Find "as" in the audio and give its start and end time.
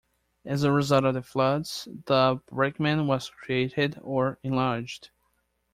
0.45-0.63